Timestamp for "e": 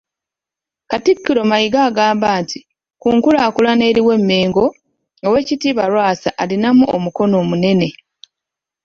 4.19-4.21